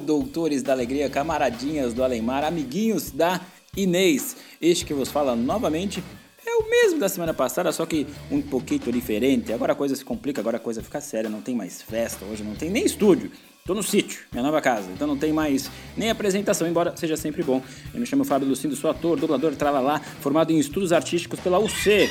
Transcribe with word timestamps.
doutores 0.00 0.62
da 0.62 0.72
alegria, 0.72 1.08
camaradinhas 1.08 1.94
do 1.94 2.02
Alemar, 2.02 2.44
amiguinhos 2.44 3.10
da 3.10 3.40
Inês. 3.76 4.36
Este 4.60 4.84
que 4.84 4.94
vos 4.94 5.08
fala 5.08 5.36
novamente 5.36 6.02
é 6.46 6.54
o 6.56 6.68
mesmo 6.68 6.98
da 6.98 7.08
semana 7.08 7.32
passada, 7.32 7.70
só 7.70 7.86
que 7.86 8.06
um 8.30 8.42
pouquinho 8.42 8.92
diferente. 8.92 9.52
Agora 9.52 9.72
a 9.72 9.76
coisa 9.76 9.94
se 9.94 10.04
complica, 10.04 10.40
agora 10.40 10.56
a 10.56 10.60
coisa 10.60 10.82
fica 10.82 11.00
séria, 11.00 11.30
não 11.30 11.40
tem 11.40 11.54
mais 11.54 11.80
festa, 11.82 12.24
hoje 12.24 12.42
não 12.42 12.54
tem 12.54 12.70
nem 12.70 12.84
estúdio. 12.84 13.30
Tô 13.64 13.74
no 13.74 13.82
sítio, 13.82 14.24
minha 14.32 14.42
nova 14.42 14.60
casa, 14.60 14.90
então 14.90 15.06
não 15.06 15.16
tem 15.16 15.32
mais 15.32 15.70
nem 15.96 16.10
apresentação, 16.10 16.66
embora 16.66 16.96
seja 16.96 17.16
sempre 17.16 17.42
bom. 17.42 17.62
Eu 17.94 18.00
me 18.00 18.06
chamo 18.06 18.24
Fábio 18.24 18.48
Lucindo, 18.48 18.74
sou 18.74 18.90
ator, 18.90 19.20
dublador, 19.20 19.54
tralalá, 19.54 20.00
formado 20.00 20.50
em 20.50 20.58
estudos 20.58 20.92
artísticos 20.92 21.38
pela 21.40 21.58
UC 21.58 22.08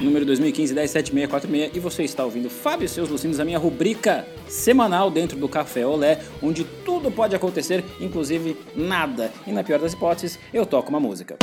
número 0.00 0.24
2015 0.24 0.74
107646 0.74 1.76
e 1.76 1.80
você 1.80 2.04
está 2.04 2.24
ouvindo 2.24 2.48
Fábio 2.48 2.88
seus 2.88 3.08
Lucinos, 3.08 3.40
a 3.40 3.44
minha 3.44 3.58
rubrica 3.58 4.26
semanal 4.48 5.10
dentro 5.10 5.38
do 5.38 5.48
Café 5.48 5.86
Olé, 5.86 6.20
onde 6.42 6.64
tudo 6.64 7.10
pode 7.10 7.34
acontecer, 7.34 7.84
inclusive 8.00 8.56
nada. 8.74 9.32
E 9.46 9.52
na 9.52 9.62
pior 9.62 9.78
das 9.78 9.92
hipóteses, 9.92 10.38
eu 10.52 10.64
toco 10.64 10.88
uma 10.88 11.00
música. 11.00 11.36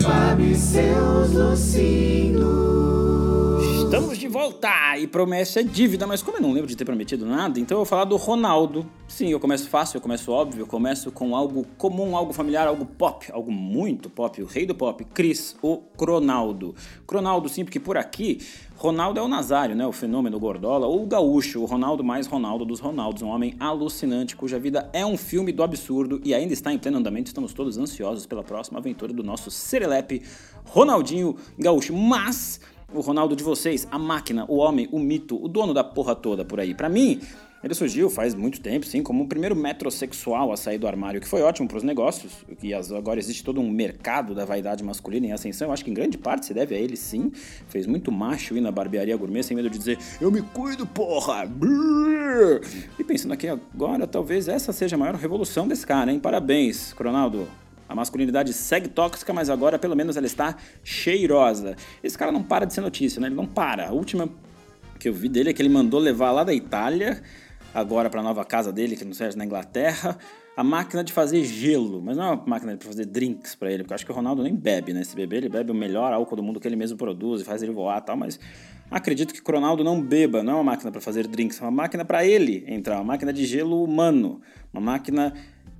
Fábio 0.00 0.54
seus 0.56 1.32
Lucinos. 1.32 3.15
Estamos 3.96 4.18
de 4.18 4.28
volta! 4.28 4.98
E 4.98 5.06
promessa 5.06 5.60
é 5.60 5.62
dívida, 5.62 6.06
mas 6.06 6.22
como 6.22 6.36
eu 6.36 6.42
não 6.42 6.52
lembro 6.52 6.68
de 6.68 6.76
ter 6.76 6.84
prometido 6.84 7.24
nada, 7.24 7.58
então 7.58 7.76
eu 7.76 7.78
vou 7.78 7.86
falar 7.86 8.04
do 8.04 8.14
Ronaldo. 8.16 8.86
Sim, 9.08 9.30
eu 9.30 9.40
começo 9.40 9.70
fácil, 9.70 9.96
eu 9.96 10.02
começo 10.02 10.30
óbvio, 10.30 10.60
eu 10.60 10.66
começo 10.66 11.10
com 11.10 11.34
algo 11.34 11.66
comum, 11.78 12.14
algo 12.14 12.30
familiar, 12.34 12.68
algo 12.68 12.84
pop, 12.84 13.26
algo 13.32 13.50
muito 13.50 14.10
pop, 14.10 14.42
o 14.42 14.44
rei 14.44 14.66
do 14.66 14.74
pop, 14.74 15.02
Cris, 15.14 15.56
o 15.62 15.78
Cronaldo. 15.96 16.74
Cronaldo, 17.06 17.48
sim, 17.48 17.64
porque 17.64 17.80
por 17.80 17.96
aqui, 17.96 18.38
Ronaldo 18.76 19.18
é 19.18 19.22
o 19.22 19.28
Nazário, 19.28 19.74
né? 19.74 19.86
O 19.86 19.92
fenômeno 19.92 20.38
gordola, 20.38 20.86
ou 20.86 21.02
o 21.02 21.06
gaúcho, 21.06 21.62
o 21.62 21.64
Ronaldo 21.64 22.04
mais 22.04 22.26
Ronaldo 22.26 22.66
dos 22.66 22.80
Ronaldos, 22.80 23.22
um 23.22 23.28
homem 23.28 23.54
alucinante 23.58 24.36
cuja 24.36 24.58
vida 24.58 24.90
é 24.92 25.06
um 25.06 25.16
filme 25.16 25.52
do 25.52 25.62
absurdo 25.62 26.20
e 26.22 26.34
ainda 26.34 26.52
está 26.52 26.70
em 26.70 26.78
pleno 26.78 26.98
andamento. 26.98 27.28
Estamos 27.28 27.54
todos 27.54 27.78
ansiosos 27.78 28.26
pela 28.26 28.44
próxima 28.44 28.78
aventura 28.78 29.14
do 29.14 29.22
nosso 29.22 29.50
Serelepe 29.50 30.22
Ronaldinho 30.66 31.34
Gaúcho. 31.58 31.94
Mas 31.94 32.60
o 32.92 33.00
Ronaldo 33.00 33.34
de 33.34 33.42
vocês, 33.42 33.86
a 33.90 33.98
máquina, 33.98 34.44
o 34.48 34.56
homem, 34.56 34.88
o 34.92 34.98
mito, 34.98 35.42
o 35.42 35.48
dono 35.48 35.74
da 35.74 35.84
porra 35.84 36.14
toda 36.14 36.44
por 36.44 36.60
aí. 36.60 36.74
Para 36.74 36.88
mim, 36.88 37.20
ele 37.62 37.74
surgiu 37.74 38.08
faz 38.08 38.34
muito 38.34 38.60
tempo, 38.60 38.86
sim, 38.86 39.02
como 39.02 39.24
o 39.24 39.28
primeiro 39.28 39.56
metrosexual 39.56 40.52
a 40.52 40.56
sair 40.56 40.78
do 40.78 40.86
armário, 40.86 41.20
que 41.20 41.26
foi 41.26 41.42
ótimo 41.42 41.66
para 41.66 41.78
os 41.78 41.82
negócios, 41.82 42.32
que 42.60 42.72
agora 42.72 43.18
existe 43.18 43.42
todo 43.42 43.60
um 43.60 43.68
mercado 43.68 44.34
da 44.34 44.44
vaidade 44.44 44.84
masculina 44.84 45.26
em 45.26 45.32
ascensão. 45.32 45.68
Eu 45.68 45.72
acho 45.72 45.84
que 45.84 45.90
em 45.90 45.94
grande 45.94 46.16
parte 46.16 46.46
se 46.46 46.54
deve 46.54 46.74
a 46.74 46.78
ele, 46.78 46.96
sim. 46.96 47.32
Fez 47.68 47.86
muito 47.86 48.12
macho 48.12 48.56
ir 48.56 48.60
na 48.60 48.70
barbearia 48.70 49.16
gourmet 49.16 49.42
sem 49.42 49.56
medo 49.56 49.68
de 49.68 49.78
dizer 49.78 49.98
eu 50.20 50.30
me 50.30 50.42
cuido, 50.42 50.86
porra! 50.86 51.50
E 52.98 53.04
pensando 53.04 53.32
aqui 53.32 53.48
agora, 53.48 54.06
talvez 54.06 54.46
essa 54.46 54.72
seja 54.72 54.94
a 54.94 54.98
maior 54.98 55.16
revolução 55.16 55.66
desse 55.66 55.84
cara, 55.84 56.12
hein? 56.12 56.20
Parabéns, 56.20 56.92
Ronaldo. 56.92 57.48
A 57.88 57.94
masculinidade 57.94 58.52
segue 58.52 58.88
tóxica, 58.88 59.32
mas 59.32 59.48
agora 59.48 59.78
pelo 59.78 59.94
menos 59.94 60.16
ela 60.16 60.26
está 60.26 60.56
cheirosa. 60.82 61.76
Esse 62.02 62.18
cara 62.18 62.32
não 62.32 62.42
para 62.42 62.64
de 62.64 62.74
ser 62.74 62.80
notícia, 62.80 63.20
né? 63.20 63.28
Ele 63.28 63.36
não 63.36 63.46
para. 63.46 63.88
A 63.88 63.92
última 63.92 64.28
que 64.98 65.08
eu 65.08 65.14
vi 65.14 65.28
dele 65.28 65.50
é 65.50 65.52
que 65.52 65.62
ele 65.62 65.68
mandou 65.68 66.00
levar 66.00 66.32
lá 66.32 66.42
da 66.42 66.54
Itália, 66.54 67.22
agora 67.72 68.10
para 68.10 68.20
a 68.20 68.22
nova 68.22 68.44
casa 68.44 68.72
dele, 68.72 68.96
que 68.96 69.04
não 69.04 69.12
seja 69.12 69.36
na 69.36 69.44
Inglaterra, 69.44 70.18
a 70.56 70.64
máquina 70.64 71.04
de 71.04 71.12
fazer 71.12 71.44
gelo. 71.44 72.02
Mas 72.02 72.16
não 72.16 72.24
é 72.24 72.30
uma 72.30 72.42
máquina 72.46 72.76
de 72.76 72.84
fazer 72.84 73.04
drinks 73.04 73.54
para 73.54 73.70
ele, 73.70 73.82
porque 73.82 73.92
eu 73.92 73.94
acho 73.94 74.06
que 74.06 74.12
o 74.12 74.14
Ronaldo 74.14 74.42
nem 74.42 74.54
bebe, 74.54 74.92
né? 74.92 75.04
Se 75.04 75.14
beber, 75.14 75.36
ele 75.38 75.48
bebe 75.48 75.70
o 75.70 75.74
melhor 75.74 76.12
álcool 76.12 76.36
do 76.36 76.42
mundo 76.42 76.58
que 76.58 76.66
ele 76.66 76.76
mesmo 76.76 76.96
produz 76.96 77.42
e 77.42 77.44
faz 77.44 77.62
ele 77.62 77.72
voar 77.72 77.98
e 77.98 78.06
tal, 78.06 78.16
mas 78.16 78.40
acredito 78.90 79.34
que 79.34 79.40
o 79.40 79.54
Ronaldo 79.54 79.84
não 79.84 80.00
beba, 80.00 80.42
não 80.42 80.54
é 80.54 80.56
uma 80.56 80.64
máquina 80.64 80.90
para 80.90 81.00
fazer 81.00 81.26
drinks, 81.26 81.60
é 81.60 81.64
uma 81.64 81.70
máquina 81.70 82.04
para 82.04 82.24
ele 82.24 82.64
entrar, 82.66 82.96
uma 82.96 83.04
máquina 83.04 83.32
de 83.32 83.44
gelo 83.44 83.84
humano, 83.84 84.40
uma 84.72 84.80
máquina 84.80 85.34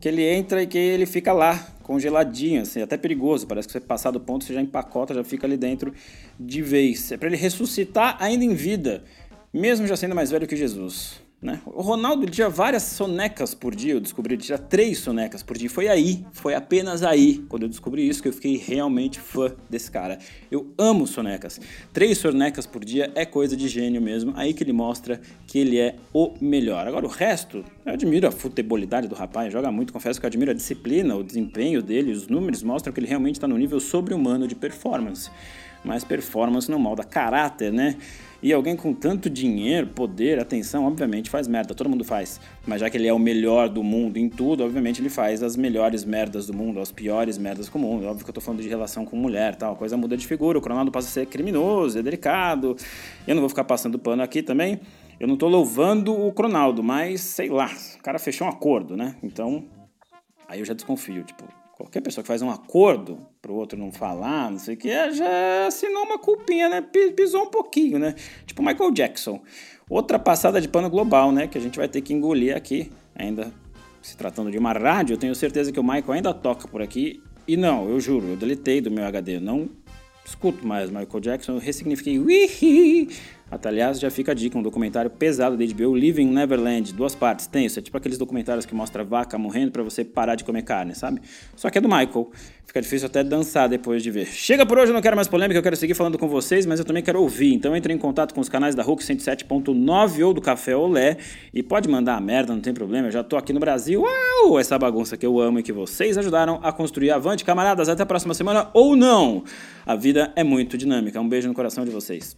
que 0.06 0.10
ele 0.10 0.22
entra 0.22 0.62
e 0.62 0.68
que 0.68 0.78
ele 0.78 1.04
fica 1.04 1.32
lá, 1.32 1.66
congeladinho, 1.82 2.62
assim, 2.62 2.80
até 2.80 2.96
perigoso. 2.96 3.44
Parece 3.44 3.66
que 3.66 3.72
você 3.72 3.80
passar 3.80 4.12
do 4.12 4.20
ponto, 4.20 4.44
você 4.44 4.54
já 4.54 4.62
empacota, 4.62 5.12
já 5.12 5.24
fica 5.24 5.48
ali 5.48 5.56
dentro 5.56 5.92
de 6.38 6.62
vez. 6.62 7.10
É 7.10 7.16
para 7.16 7.26
ele 7.26 7.36
ressuscitar 7.36 8.16
ainda 8.20 8.44
em 8.44 8.54
vida, 8.54 9.02
mesmo 9.52 9.84
já 9.84 9.96
sendo 9.96 10.14
mais 10.14 10.30
velho 10.30 10.46
que 10.46 10.54
Jesus. 10.54 11.20
Né? 11.40 11.60
O 11.66 11.82
Ronaldo 11.82 12.26
tinha 12.30 12.48
várias 12.48 12.82
sonecas 12.82 13.54
por 13.54 13.74
dia, 13.74 13.92
eu 13.92 14.00
descobri, 14.00 14.34
ele 14.34 14.42
tinha 14.42 14.56
três 14.56 14.98
sonecas 14.98 15.42
por 15.42 15.56
dia. 15.56 15.68
Foi 15.68 15.86
aí, 15.86 16.24
foi 16.32 16.54
apenas 16.54 17.02
aí, 17.02 17.44
quando 17.48 17.64
eu 17.64 17.68
descobri 17.68 18.08
isso, 18.08 18.22
que 18.22 18.28
eu 18.28 18.32
fiquei 18.32 18.56
realmente 18.56 19.20
fã 19.20 19.54
desse 19.68 19.90
cara. 19.90 20.18
Eu 20.50 20.72
amo 20.78 21.06
sonecas. 21.06 21.60
Três 21.92 22.16
sonecas 22.16 22.66
por 22.66 22.82
dia 22.82 23.12
é 23.14 23.26
coisa 23.26 23.54
de 23.54 23.68
gênio 23.68 24.00
mesmo, 24.00 24.32
aí 24.34 24.54
que 24.54 24.64
ele 24.64 24.72
mostra 24.72 25.20
que 25.46 25.58
ele 25.58 25.78
é 25.78 25.96
o 26.12 26.32
melhor. 26.40 26.88
Agora 26.88 27.04
o 27.04 27.10
resto, 27.10 27.62
eu 27.84 27.92
admiro 27.92 28.26
a 28.26 28.32
futebolidade 28.32 29.06
do 29.06 29.14
rapaz, 29.14 29.52
joga 29.52 29.70
muito, 29.70 29.92
confesso 29.92 30.18
que 30.18 30.24
eu 30.24 30.28
admiro 30.28 30.52
a 30.52 30.54
disciplina, 30.54 31.14
o 31.16 31.22
desempenho 31.22 31.82
dele, 31.82 32.12
os 32.12 32.28
números 32.28 32.62
mostram 32.62 32.94
que 32.94 32.98
ele 32.98 33.06
realmente 33.06 33.34
está 33.34 33.46
no 33.46 33.58
nível 33.58 33.78
sobre-humano 33.78 34.48
de 34.48 34.54
performance. 34.54 35.30
Mas 35.86 36.04
performance 36.04 36.70
não 36.70 36.78
molda 36.78 37.04
caráter, 37.04 37.72
né? 37.72 37.96
E 38.42 38.52
alguém 38.52 38.76
com 38.76 38.92
tanto 38.92 39.30
dinheiro, 39.30 39.86
poder, 39.88 40.38
atenção, 40.38 40.84
obviamente 40.84 41.30
faz 41.30 41.48
merda, 41.48 41.74
todo 41.74 41.88
mundo 41.88 42.04
faz. 42.04 42.40
Mas 42.66 42.80
já 42.80 42.90
que 42.90 42.96
ele 42.96 43.08
é 43.08 43.12
o 43.12 43.18
melhor 43.18 43.68
do 43.68 43.82
mundo 43.82 44.18
em 44.18 44.28
tudo, 44.28 44.62
obviamente 44.62 45.00
ele 45.00 45.08
faz 45.08 45.42
as 45.42 45.56
melhores 45.56 46.04
merdas 46.04 46.46
do 46.46 46.52
mundo, 46.52 46.78
as 46.80 46.92
piores 46.92 47.38
merdas 47.38 47.68
do 47.68 47.78
mundo. 47.78 48.06
Óbvio 48.06 48.24
que 48.24 48.30
eu 48.30 48.34
tô 48.34 48.40
falando 48.40 48.60
de 48.60 48.68
relação 48.68 49.04
com 49.06 49.16
mulher 49.16 49.56
tal, 49.56 49.72
a 49.72 49.76
coisa 49.76 49.96
muda 49.96 50.16
de 50.16 50.26
figura, 50.26 50.58
o 50.58 50.60
Ronaldo 50.60 50.90
passa 50.90 51.08
a 51.08 51.10
ser 51.10 51.26
criminoso, 51.26 51.98
é 51.98 52.02
delicado. 52.02 52.76
Eu 53.26 53.34
não 53.34 53.40
vou 53.40 53.48
ficar 53.48 53.64
passando 53.64 53.98
pano 53.98 54.22
aqui 54.22 54.42
também. 54.42 54.80
Eu 55.18 55.26
não 55.26 55.36
tô 55.36 55.48
louvando 55.48 56.14
o 56.14 56.30
Cronaldo, 56.30 56.82
mas 56.82 57.22
sei 57.22 57.48
lá, 57.48 57.70
o 57.98 58.02
cara 58.02 58.18
fechou 58.18 58.46
um 58.46 58.50
acordo, 58.50 58.96
né? 58.96 59.16
Então, 59.22 59.64
aí 60.46 60.58
eu 60.58 60.64
já 60.64 60.74
desconfio, 60.74 61.24
tipo, 61.24 61.44
qualquer 61.74 62.02
pessoa 62.02 62.22
que 62.22 62.28
faz 62.28 62.42
um 62.42 62.50
acordo 62.50 63.18
para 63.46 63.52
o 63.52 63.56
outro 63.56 63.78
não 63.78 63.92
falar, 63.92 64.50
não 64.50 64.58
sei 64.58 64.74
o 64.74 64.76
que, 64.76 65.12
já 65.12 65.66
assinou 65.68 66.02
uma 66.02 66.18
culpinha, 66.18 66.68
né? 66.68 66.80
Pisou 67.14 67.44
um 67.44 67.46
pouquinho, 67.46 67.96
né? 67.96 68.16
Tipo 68.44 68.60
Michael 68.60 68.90
Jackson. 68.90 69.40
Outra 69.88 70.18
passada 70.18 70.60
de 70.60 70.68
pano 70.68 70.90
global, 70.90 71.30
né? 71.30 71.46
Que 71.46 71.56
a 71.56 71.60
gente 71.60 71.78
vai 71.78 71.86
ter 71.86 72.00
que 72.00 72.12
engolir 72.12 72.56
aqui, 72.56 72.90
ainda 73.14 73.52
se 74.02 74.16
tratando 74.16 74.50
de 74.50 74.58
uma 74.58 74.72
rádio, 74.72 75.14
eu 75.14 75.18
tenho 75.18 75.34
certeza 75.34 75.70
que 75.70 75.78
o 75.78 75.82
Michael 75.84 76.12
ainda 76.12 76.34
toca 76.34 76.66
por 76.66 76.82
aqui. 76.82 77.22
E 77.46 77.56
não, 77.56 77.88
eu 77.88 78.00
juro, 78.00 78.30
eu 78.30 78.36
deletei 78.36 78.80
do 78.80 78.90
meu 78.90 79.04
HD, 79.04 79.36
eu 79.36 79.40
não 79.40 79.68
escuto 80.24 80.66
mais 80.66 80.90
Michael 80.90 81.20
Jackson, 81.20 81.52
eu 81.52 81.58
ressignifiquei 81.58 82.18
Wihi! 82.18 83.08
Até, 83.48 83.68
aliás, 83.68 84.00
já 84.00 84.10
fica 84.10 84.32
a 84.32 84.34
dica, 84.34 84.58
um 84.58 84.62
documentário 84.62 85.08
pesado 85.08 85.56
da 85.56 85.64
HBO, 85.64 85.94
Living 85.94 86.26
Neverland, 86.26 86.92
duas 86.92 87.14
partes, 87.14 87.46
tem 87.46 87.64
isso, 87.64 87.78
é 87.78 87.82
tipo 87.82 87.96
aqueles 87.96 88.18
documentários 88.18 88.66
que 88.66 88.74
mostra 88.74 89.04
vaca 89.04 89.38
morrendo 89.38 89.70
para 89.70 89.84
você 89.84 90.04
parar 90.04 90.34
de 90.34 90.42
comer 90.42 90.62
carne, 90.62 90.96
sabe? 90.96 91.20
Só 91.54 91.70
que 91.70 91.78
é 91.78 91.80
do 91.80 91.88
Michael, 91.88 92.28
fica 92.64 92.82
difícil 92.82 93.06
até 93.06 93.22
dançar 93.22 93.68
depois 93.68 94.02
de 94.02 94.10
ver. 94.10 94.26
Chega 94.26 94.66
por 94.66 94.76
hoje, 94.76 94.90
eu 94.90 94.94
não 94.94 95.00
quero 95.00 95.14
mais 95.14 95.28
polêmica, 95.28 95.56
eu 95.56 95.62
quero 95.62 95.76
seguir 95.76 95.94
falando 95.94 96.18
com 96.18 96.26
vocês, 96.26 96.66
mas 96.66 96.80
eu 96.80 96.84
também 96.84 97.04
quero 97.04 97.22
ouvir, 97.22 97.54
então 97.54 97.76
entre 97.76 97.92
em 97.92 97.98
contato 97.98 98.34
com 98.34 98.40
os 98.40 98.48
canais 98.48 98.74
da 98.74 98.82
Hulk 98.82 99.04
107.9 99.04 100.26
ou 100.26 100.34
do 100.34 100.40
Café 100.40 100.74
Olé, 100.74 101.16
e 101.54 101.62
pode 101.62 101.88
mandar 101.88 102.16
a 102.16 102.20
merda, 102.20 102.52
não 102.52 102.60
tem 102.60 102.74
problema, 102.74 103.06
eu 103.06 103.12
já 103.12 103.22
tô 103.22 103.36
aqui 103.36 103.52
no 103.52 103.60
Brasil, 103.60 104.02
uau, 104.02 104.58
essa 104.58 104.76
bagunça 104.76 105.16
que 105.16 105.24
eu 105.24 105.38
amo 105.38 105.60
e 105.60 105.62
que 105.62 105.72
vocês 105.72 106.18
ajudaram 106.18 106.58
a 106.64 106.72
construir. 106.72 107.12
Avante, 107.12 107.44
camaradas, 107.44 107.88
até 107.88 108.02
a 108.02 108.06
próxima 108.06 108.34
semana, 108.34 108.70
ou 108.74 108.96
não! 108.96 109.44
A 109.86 109.94
vida 109.94 110.32
é 110.34 110.42
muito 110.42 110.76
dinâmica, 110.76 111.20
um 111.20 111.28
beijo 111.28 111.46
no 111.46 111.54
coração 111.54 111.84
de 111.84 111.92
vocês. 111.92 112.36